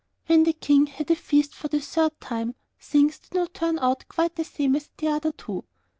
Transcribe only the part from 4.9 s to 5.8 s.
the other two.